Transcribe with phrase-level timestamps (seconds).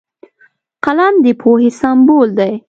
[0.85, 2.53] قلم د پوهې سمبول دی